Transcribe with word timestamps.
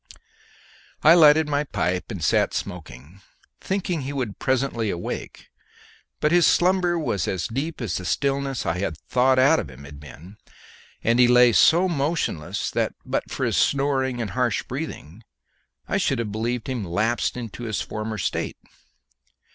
I 1.03 1.13
lighted 1.13 1.47
my 1.47 1.63
pipe 1.63 2.09
and 2.09 2.23
sat 2.23 2.55
smoking, 2.55 3.21
thinking 3.59 4.01
he 4.01 4.13
would 4.13 4.39
presently 4.39 4.89
awake; 4.89 5.49
but 6.19 6.31
his 6.31 6.47
slumber 6.47 6.97
was 6.97 7.27
as 7.27 7.47
deep 7.47 7.79
as 7.79 7.95
the 7.97 8.05
stillness 8.05 8.65
I 8.65 8.79
had 8.79 8.97
thawed 8.97 9.37
him 9.37 9.45
out 9.45 9.59
of 9.59 9.69
had 9.69 9.99
been, 9.99 10.37
and 11.03 11.19
he 11.19 11.27
lay 11.27 11.51
so 11.53 11.87
motionless 11.87 12.71
that, 12.71 12.95
but 13.05 13.29
for 13.29 13.45
his 13.45 13.57
snoring 13.57 14.19
and 14.19 14.31
harsh 14.31 14.63
breathing, 14.63 15.23
I 15.87 15.97
should 15.97 16.17
have 16.17 16.31
believed 16.31 16.65
him 16.65 16.83
lapsed 16.83 17.37
into 17.37 17.65
his 17.65 17.81
former 17.81 18.17
state. 18.17 18.57